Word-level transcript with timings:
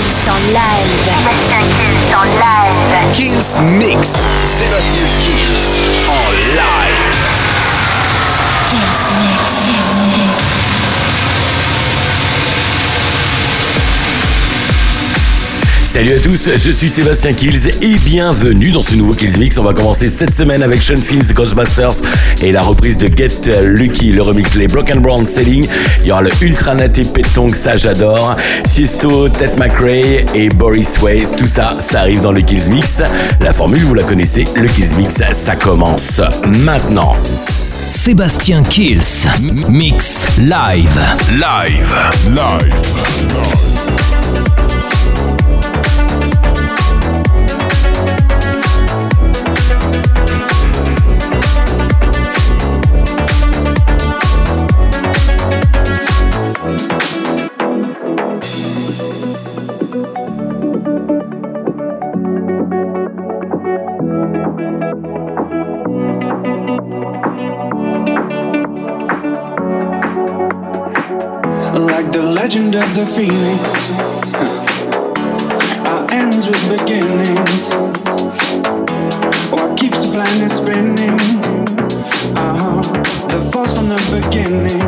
Kills 0.00 0.28
en 0.28 0.42
live. 0.48 0.90
Kills 3.12 3.56
en 3.56 3.78
Mix. 3.78 4.14
Kills 5.20 5.80
en 6.08 6.32
live. 6.56 7.10
Salut 15.92 16.12
à 16.12 16.20
tous, 16.20 16.48
je 16.56 16.70
suis 16.70 16.88
Sébastien 16.88 17.32
Kills 17.32 17.66
et 17.82 17.96
bienvenue 18.04 18.70
dans 18.70 18.80
ce 18.80 18.94
nouveau 18.94 19.12
Kills 19.12 19.36
Mix. 19.40 19.58
On 19.58 19.64
va 19.64 19.74
commencer 19.74 20.08
cette 20.08 20.32
semaine 20.32 20.62
avec 20.62 20.80
Sean 20.80 20.96
Finn's 20.96 21.34
Ghostbusters 21.34 21.94
et 22.42 22.52
la 22.52 22.62
reprise 22.62 22.96
de 22.96 23.08
Get 23.08 23.50
Lucky, 23.64 24.12
le 24.12 24.22
remix 24.22 24.54
Les 24.54 24.68
Broken 24.68 25.00
Brown 25.00 25.26
Selling. 25.26 25.66
Il 26.02 26.06
y 26.06 26.12
aura 26.12 26.22
le 26.22 26.30
Ultranet 26.42 26.96
et 26.96 27.04
Pétong, 27.06 27.52
ça 27.52 27.76
j'adore. 27.76 28.36
Tiesto, 28.72 29.28
Ted 29.30 29.54
McRae 29.58 30.24
et 30.32 30.48
Boris 30.50 30.96
Waze, 31.02 31.32
tout 31.36 31.48
ça, 31.48 31.76
ça 31.80 32.02
arrive 32.02 32.20
dans 32.20 32.30
le 32.30 32.42
Kills 32.42 32.70
Mix. 32.70 33.02
La 33.40 33.52
formule, 33.52 33.82
vous 33.82 33.94
la 33.94 34.04
connaissez, 34.04 34.44
le 34.54 34.68
Kills 34.68 34.94
Mix, 34.96 35.16
ça 35.32 35.56
commence 35.56 36.20
maintenant. 36.46 37.12
Sébastien 37.20 38.62
Kills, 38.62 39.00
Mix 39.68 40.38
Live. 40.38 41.00
Live. 41.32 41.96
Live. 42.26 42.36
live. 42.36 43.80
the 72.94 73.06
feelings. 73.06 74.34
Our 75.86 76.06
ends 76.10 76.46
with 76.46 76.62
beginnings. 76.68 77.72
What 79.50 79.78
keeps 79.78 80.06
the 80.06 80.12
planet 80.12 80.52
spinning? 80.52 81.18
Uh-huh. 82.36 82.82
The 83.28 83.50
force 83.52 83.76
from 83.76 83.88
the 83.88 84.20
beginning. 84.20 84.79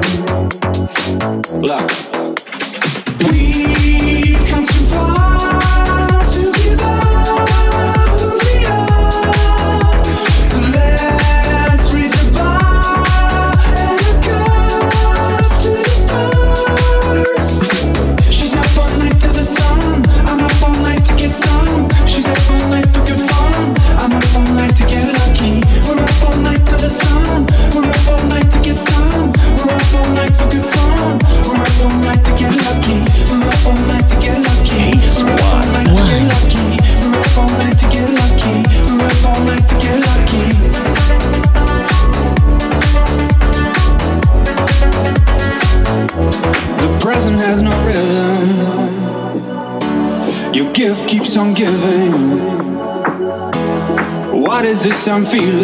I'm 55.09 55.25
feeling 55.25 55.62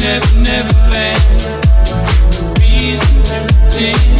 never, 0.00 0.36
never 0.40 0.74
land. 0.90 1.18
Reason 2.58 3.46
to 3.70 4.15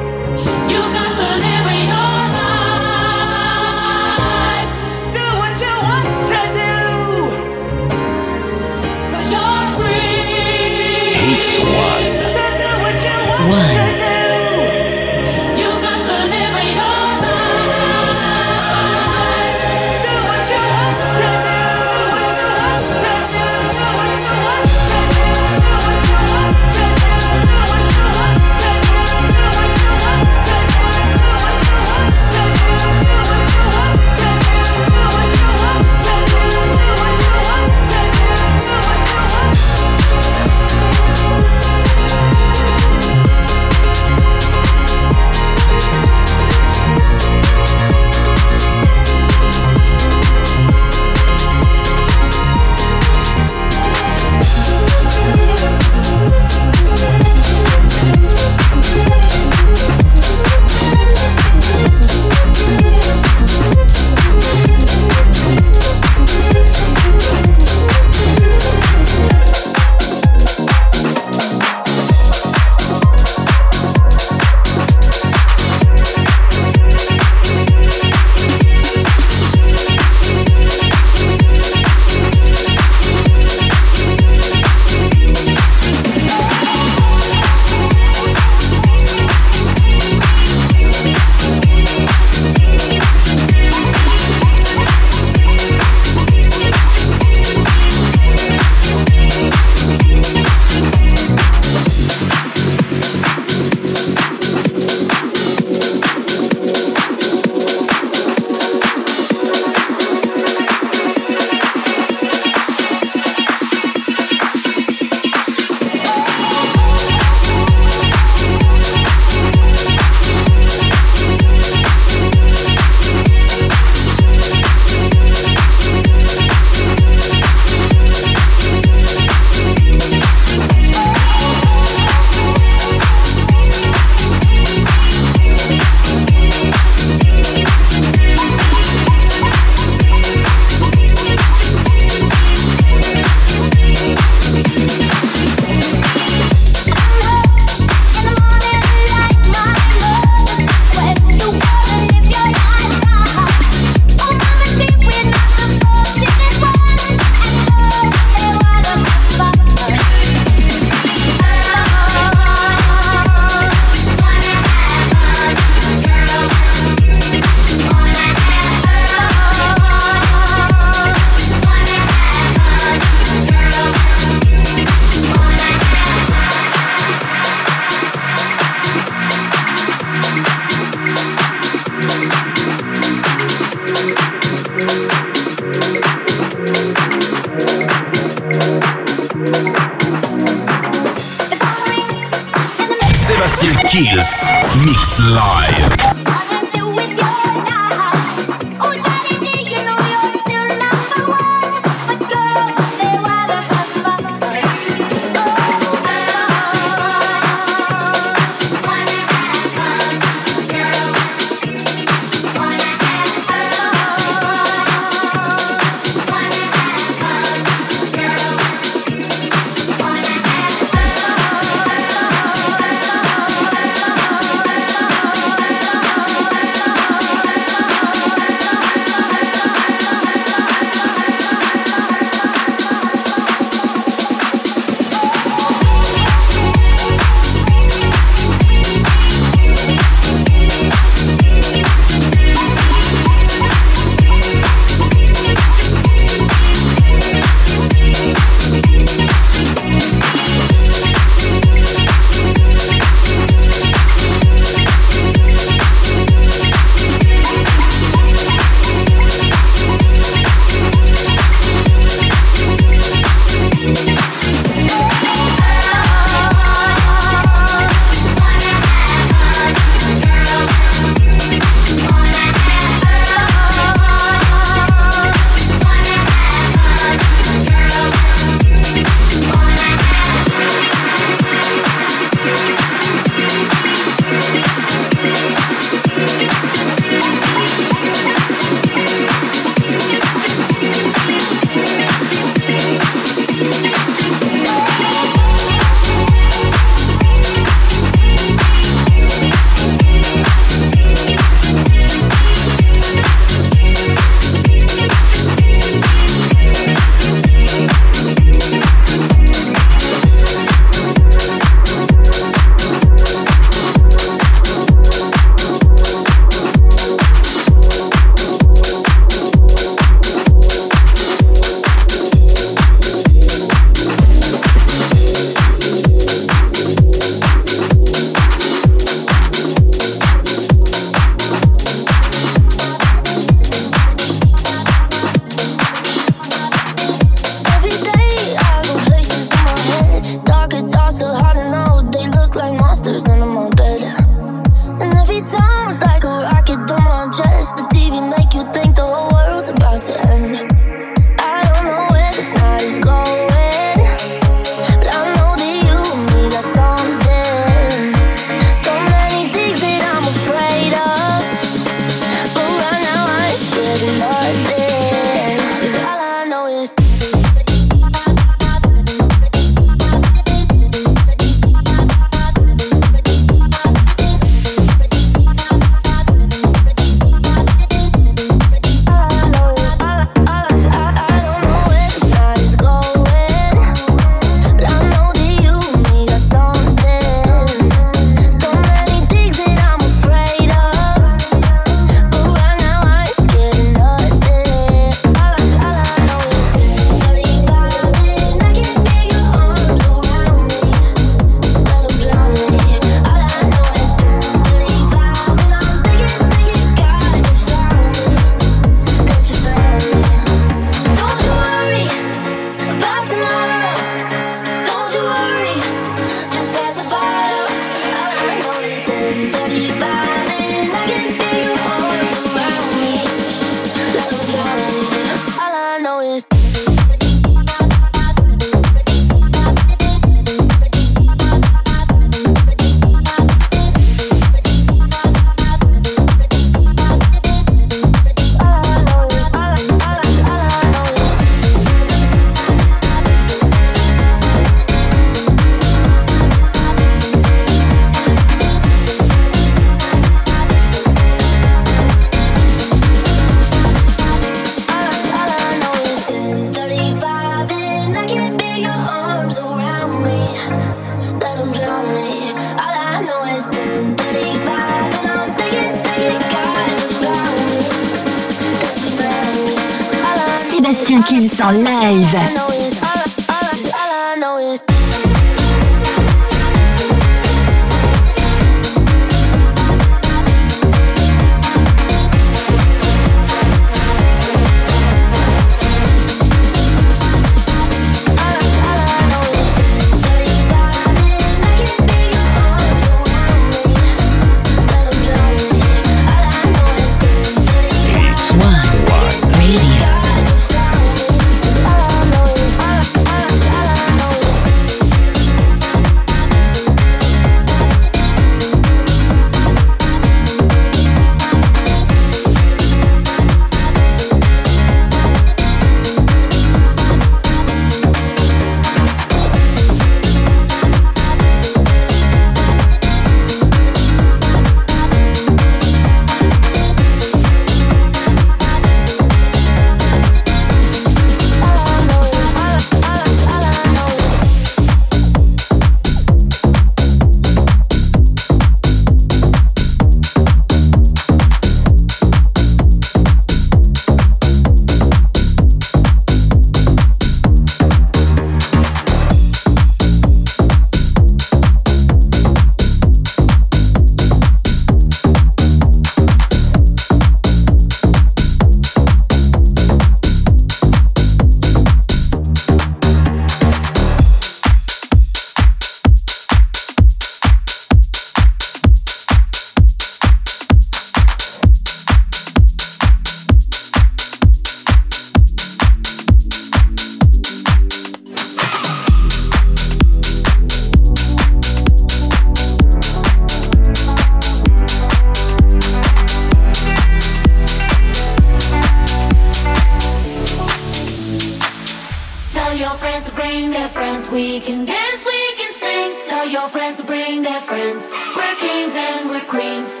and. 599.54 600.00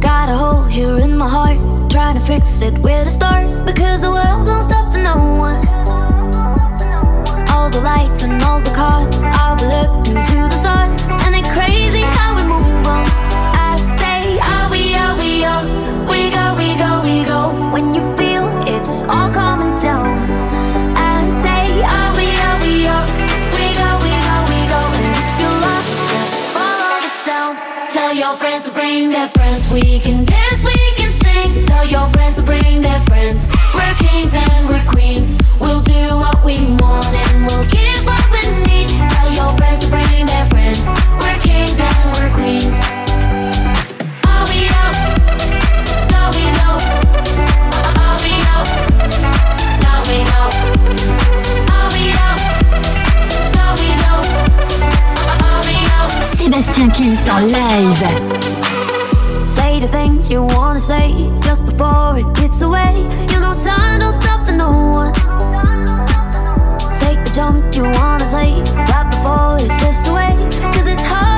Got 0.00 0.28
a 0.28 0.36
hole 0.36 0.64
here 0.64 0.98
in 0.98 1.16
my 1.16 1.28
heart. 1.28 1.58
Trying 1.90 2.16
to 2.16 2.20
fix 2.20 2.60
it 2.62 2.78
where 2.78 3.04
to 3.04 3.10
start. 3.10 3.66
Because 3.66 4.02
the 4.02 4.10
world 4.10 4.46
don't 4.46 4.62
stop 4.62 4.92
for 4.92 4.98
no 4.98 5.16
one. 5.48 5.66
All 7.48 7.70
the 7.70 7.80
lights 7.80 8.22
and 8.24 8.42
all 8.42 8.60
the 8.60 8.74
cars. 8.74 9.14
I'll 9.40 9.56
be 9.56 9.66
looking 9.66 10.22
to 10.30 10.36
the 10.48 10.50
stars. 10.50 11.06
And 11.24 11.34
it's 11.34 11.50
crazy 11.52 12.01
your 28.32 28.38
friends 28.38 28.64
to 28.64 28.72
bring 28.72 29.10
their 29.10 29.28
friends. 29.28 29.70
We 29.70 30.00
can 30.00 30.24
dance, 30.24 30.64
we 30.64 30.72
can 30.96 31.10
sing. 31.10 31.66
Tell 31.66 31.86
your 31.86 32.06
friends 32.08 32.36
to 32.36 32.42
bring 32.42 32.80
their 32.80 33.00
friends. 33.00 33.46
We're 33.74 33.94
kings 33.96 34.34
and 34.34 34.68
we're 34.68 34.84
queens. 34.86 35.38
We'll 35.60 35.82
do 35.82 36.16
what 36.16 36.42
we 36.42 36.56
want 36.76 37.12
and 37.12 37.46
we'll 37.46 37.66
give 37.68 37.81
Sébastien 56.72 56.90
Kills 56.90 57.28
en 57.28 57.46
live. 57.46 59.44
Say 59.44 59.80
the 59.80 59.88
things 59.88 60.30
you 60.30 60.42
wanna 60.42 60.80
say 60.80 61.12
just 61.42 61.66
before 61.66 62.18
it 62.18 62.26
gets 62.34 62.62
away. 62.62 63.06
You 63.30 63.40
know, 63.40 63.54
time 63.54 64.00
don't 64.00 64.12
stop 64.12 64.46
for 64.46 64.52
no 64.52 64.70
one. 64.70 65.12
Take 66.96 67.22
the 67.24 67.32
jump 67.34 67.74
you 67.74 67.82
wanna 67.82 68.26
take 68.28 68.64
right 68.88 69.06
before 69.10 69.58
it 69.60 69.78
gets 69.80 70.08
away. 70.08 70.34
Cause 70.72 70.86
it's 70.86 71.04
harder 71.06 71.31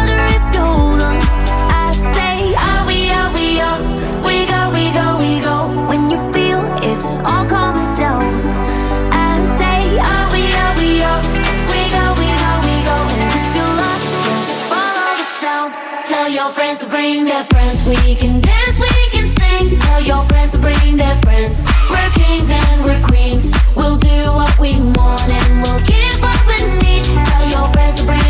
bring 17.15 17.27
their 17.27 17.45
friends. 17.45 17.87
We 17.87 18.15
can 18.17 18.41
dance, 18.41 18.81
we 18.81 19.09
can 19.11 19.27
sing. 19.27 19.79
Tell 19.79 20.01
your 20.01 20.25
friends 20.25 20.53
to 20.53 20.59
bring 20.59 20.97
their 20.97 21.15
friends. 21.23 21.63
We're 21.89 22.11
kings 22.11 22.51
and 22.51 22.85
we're 22.85 23.03
queens. 23.03 23.53
We'll 23.77 23.97
do 23.97 24.19
what 24.33 24.59
we 24.59 24.73
want 24.99 25.29
and 25.29 25.63
we'll 25.63 25.85
give 25.87 26.15
what 26.21 26.41
we 26.47 26.59
need. 26.83 27.05
Tell 27.05 27.49
your 27.49 27.73
friends 27.73 28.01
to 28.01 28.07
bring 28.07 28.24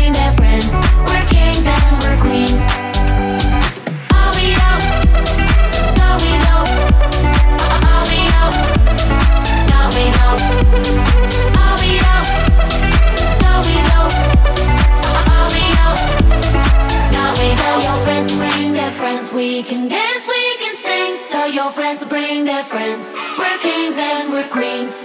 friends 21.75 22.05
bring 22.05 22.45
their 22.45 22.63
friends. 22.63 23.11
We're 23.37 23.57
kings 23.57 23.97
and 23.97 24.31
we're 24.31 24.47
queens. 24.47 25.03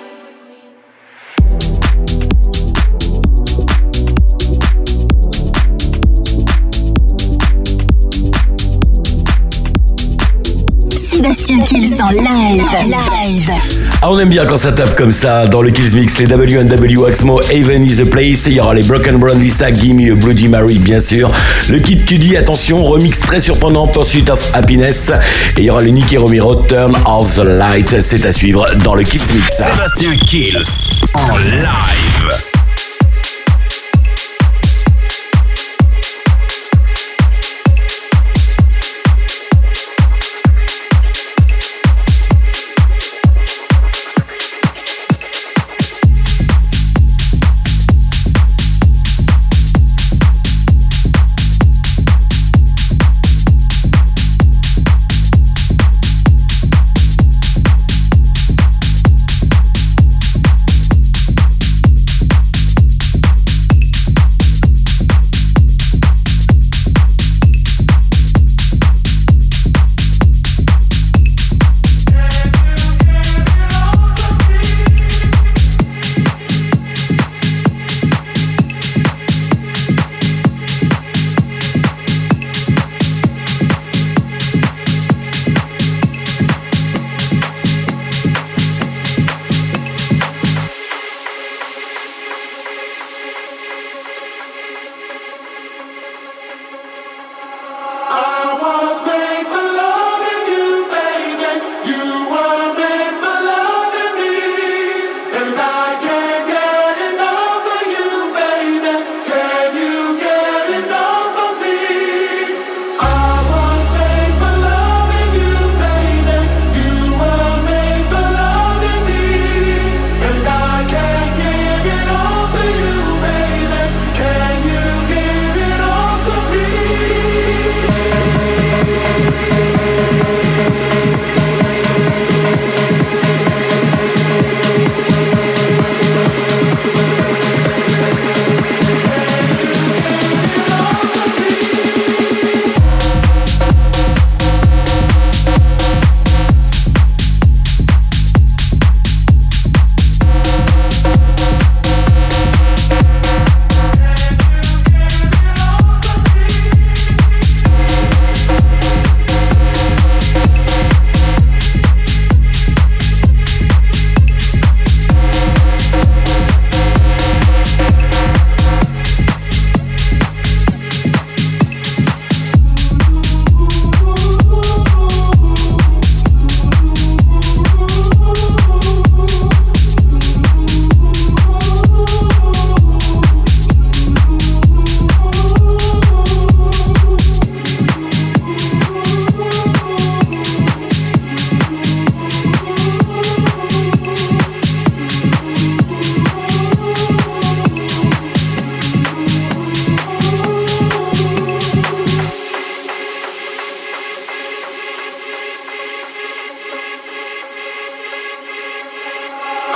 Sébastien 11.20 11.58
Kills 11.58 12.00
en 12.00 12.08
live. 12.08 12.64
Live. 12.86 13.50
Ah, 14.00 14.10
on 14.10 14.18
aime 14.18 14.30
bien 14.30 14.46
quand 14.46 14.56
ça 14.56 14.72
tape 14.72 14.96
comme 14.96 15.10
ça 15.10 15.46
dans 15.46 15.60
le 15.60 15.70
Kills 15.70 15.94
Mix, 15.94 16.16
les 16.16 16.24
W&W 16.24 16.96
Waxmo, 16.96 17.40
Haven 17.50 17.84
is 17.84 17.96
the 17.96 18.08
place, 18.08 18.46
et 18.46 18.52
il 18.52 18.56
y 18.56 18.60
aura 18.60 18.72
les 18.72 18.82
Broken 18.82 19.18
Brown 19.18 19.38
Lisa, 19.38 19.70
Gimme 19.70 20.00
a 20.12 20.14
Bloody 20.14 20.48
Mary 20.48 20.78
bien 20.78 20.98
sûr, 20.98 21.30
le 21.68 21.78
Kid 21.78 22.06
Cudi, 22.06 22.38
attention, 22.38 22.82
remix 22.82 23.20
très 23.20 23.40
surprenant, 23.40 23.86
Pursuit 23.86 24.30
of 24.30 24.50
Happiness, 24.54 25.10
et 25.58 25.60
il 25.60 25.64
y 25.64 25.70
aura 25.70 25.82
le 25.82 25.90
Nicky 25.90 26.16
Romero, 26.16 26.54
Turn 26.54 26.96
off 27.04 27.34
the 27.34 27.44
Light, 27.44 28.00
c'est 28.00 28.24
à 28.24 28.32
suivre 28.32 28.66
dans 28.82 28.94
le 28.94 29.02
Kills 29.02 29.20
Mix. 29.34 29.58
Sébastien 29.58 30.16
Kills 30.26 31.02
en 31.12 31.36
live. 31.36 32.49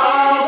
Oh. 0.07 0.44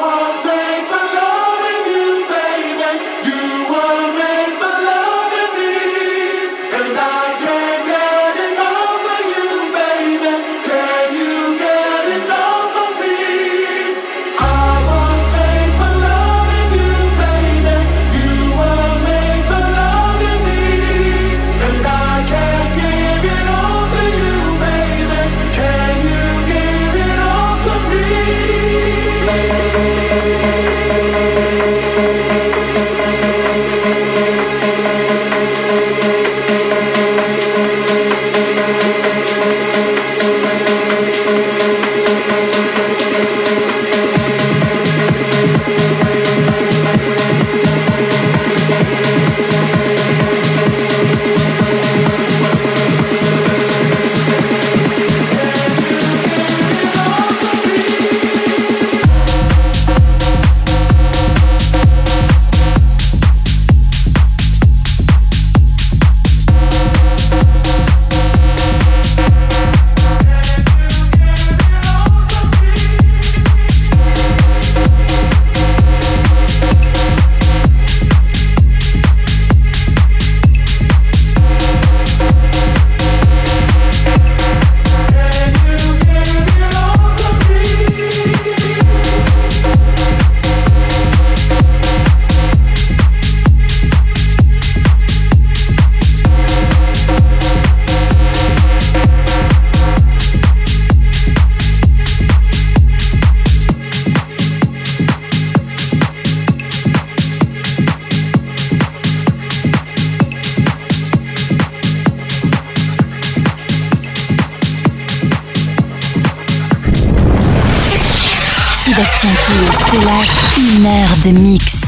Sébastien 118.97 119.31
Kills 119.47 119.91
te 119.91 120.07
lâche 120.07 120.79
une 120.79 120.87
heure 120.87 121.17
de 121.23 121.39
mix. 121.39 121.86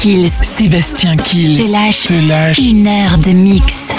Kills. 0.00 0.32
Sébastien 0.40 1.14
Kills. 1.14 1.58
Te 1.58 1.72
lâche. 1.72 2.04
Te 2.06 2.14
lâche. 2.14 2.58
Une 2.58 2.86
heure 2.86 3.18
de 3.18 3.32
mix. 3.32 3.89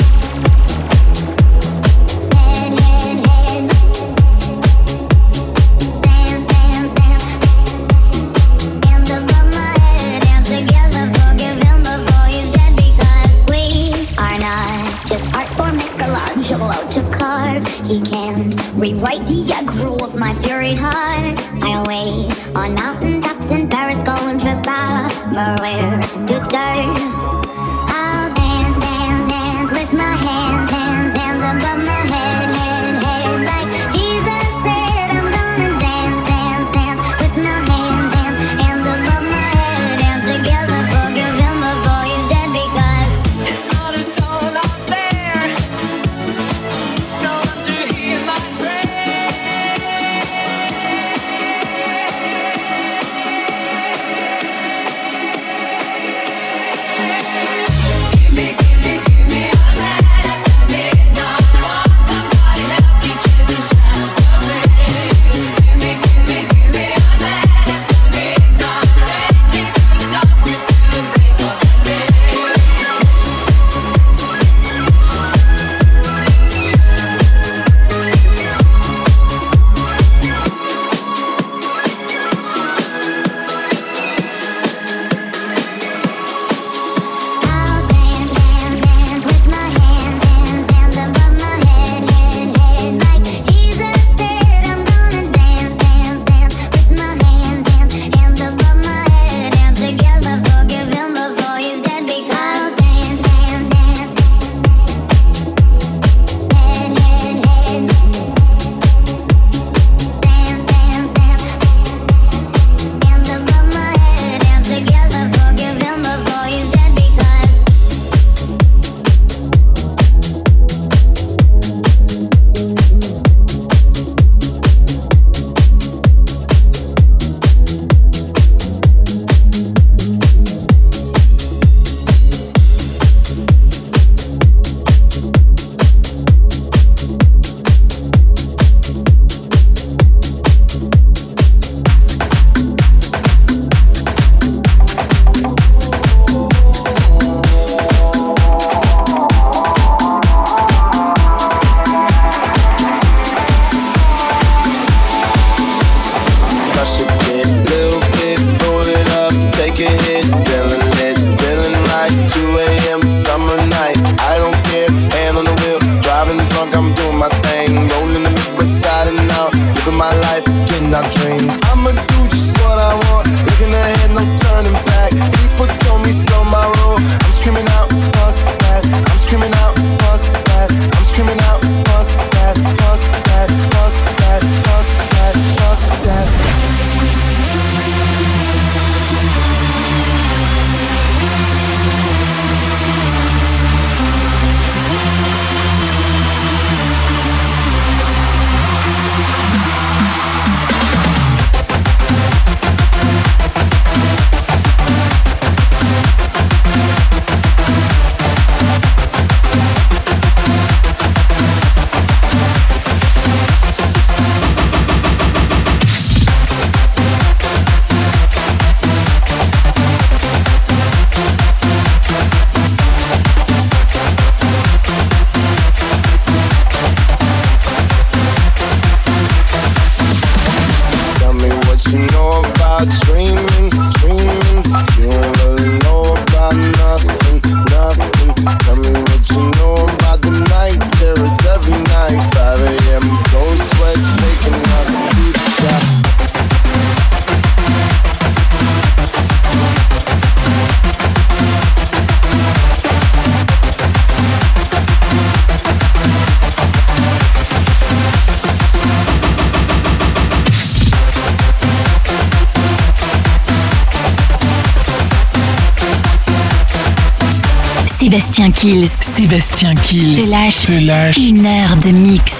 Sébastien 268.64 269.74
Kills. 269.74 270.24
Te 270.24 270.86
lâche. 270.86 271.18
Une 271.18 271.48
heure 271.48 271.76
de 271.78 271.90
mix. 271.90 272.31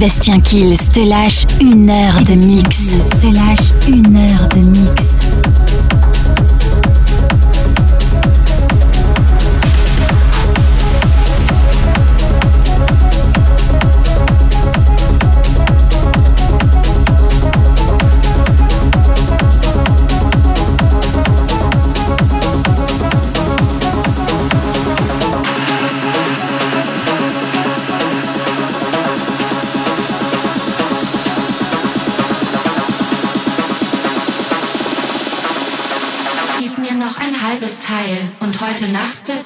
Sébastien 0.00 0.40
Kills 0.40 0.78
te 0.94 1.06
lâche 1.06 1.44
une 1.60 1.90
heure 1.90 2.22
de 2.22 2.32
mix. 2.32 2.78
Te 3.20 3.26
lâche 3.26 3.74
une 3.86 4.16
heure 4.16 4.48
de 4.48 4.60
mix. 4.60 5.19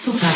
Super. 0.04 0.33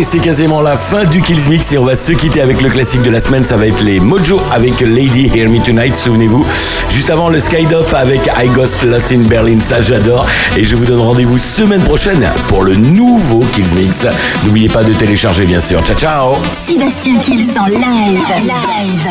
C'est 0.00 0.20
quasiment 0.20 0.62
la 0.62 0.74
fin 0.74 1.04
du 1.04 1.20
Kills 1.20 1.50
Mix 1.50 1.70
et 1.74 1.78
on 1.78 1.84
va 1.84 1.94
se 1.94 2.12
quitter 2.12 2.40
avec 2.40 2.62
le 2.62 2.70
classique 2.70 3.02
de 3.02 3.10
la 3.10 3.20
semaine. 3.20 3.44
Ça 3.44 3.58
va 3.58 3.66
être 3.66 3.82
les 3.82 4.00
Mojo 4.00 4.40
avec 4.50 4.80
Lady 4.80 5.30
Hear 5.34 5.50
Me 5.50 5.62
Tonight, 5.62 5.94
souvenez-vous. 5.94 6.46
Juste 6.88 7.10
avant, 7.10 7.28
le 7.28 7.38
Skydop 7.38 7.92
avec 7.92 8.22
I 8.42 8.48
Ghost 8.48 8.82
Lost 8.84 9.12
in 9.12 9.18
Berlin, 9.28 9.60
ça 9.60 9.82
j'adore. 9.82 10.26
Et 10.56 10.64
je 10.64 10.76
vous 10.76 10.86
donne 10.86 11.00
rendez-vous 11.00 11.38
semaine 11.38 11.82
prochaine 11.82 12.26
pour 12.48 12.62
le 12.62 12.74
nouveau 12.74 13.40
Kills 13.52 13.74
Mix. 13.76 14.06
N'oubliez 14.46 14.70
pas 14.70 14.82
de 14.82 14.94
télécharger, 14.94 15.44
bien 15.44 15.60
sûr. 15.60 15.84
Ciao, 15.84 15.96
ciao 15.96 16.34
Sébastien 16.66 17.18
Kills 17.18 17.50
en 17.58 17.66
live. 17.66 19.02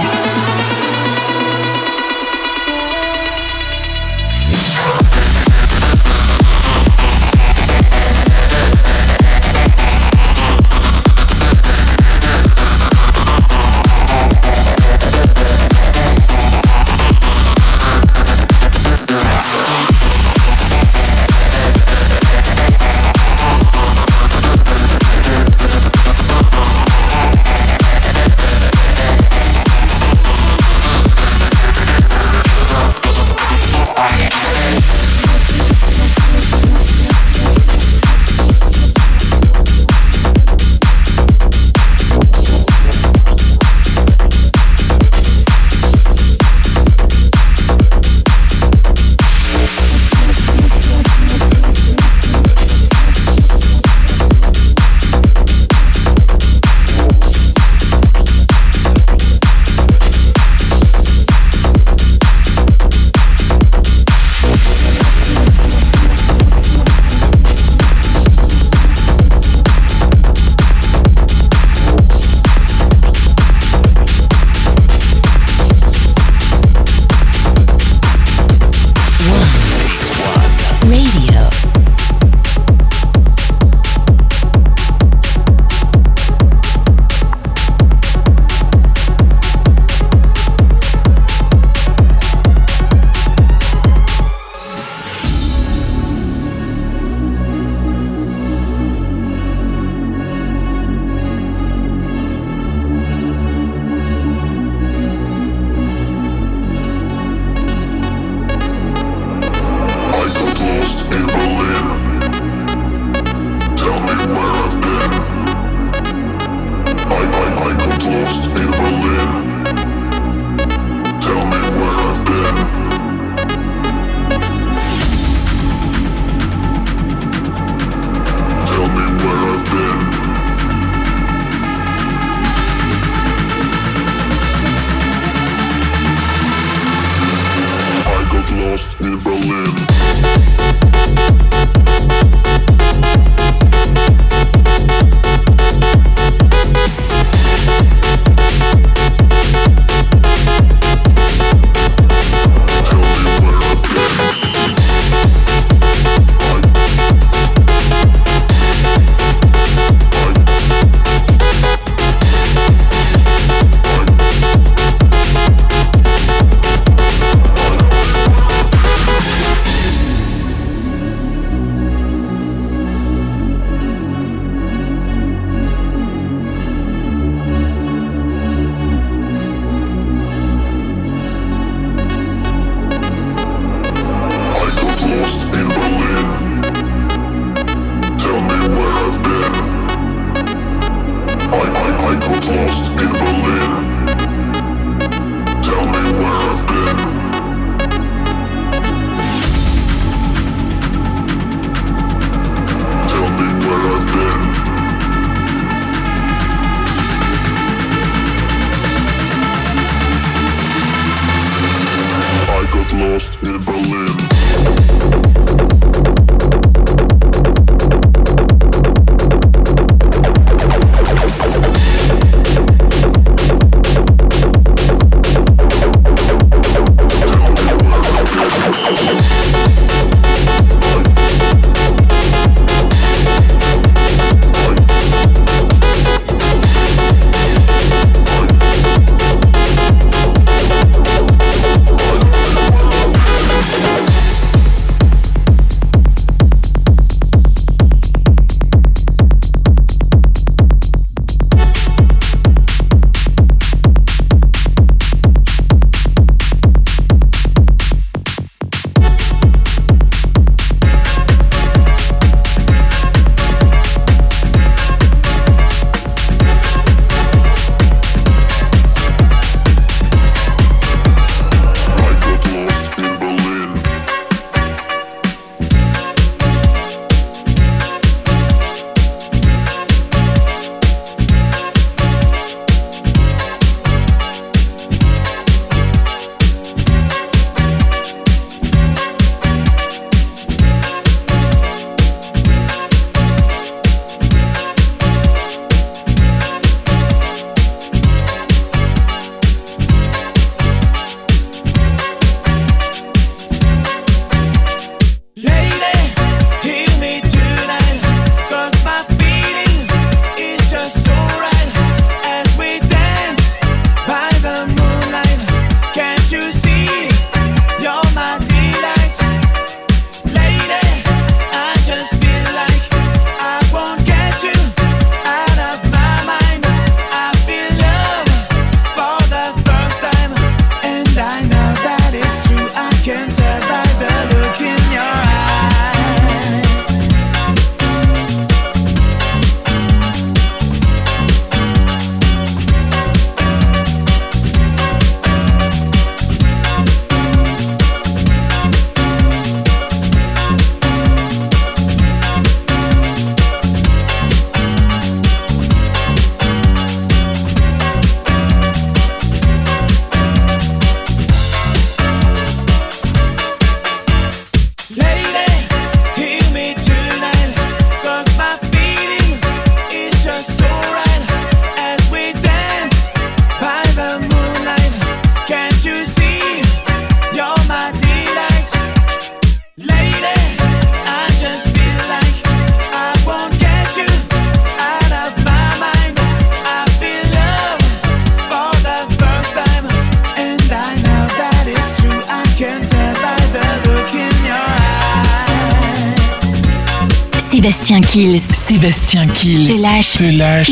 Masterlar 400.11 400.67